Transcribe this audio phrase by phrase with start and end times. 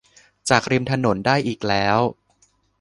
[0.49, 1.99] จากริมถนนได้อีกแล้ว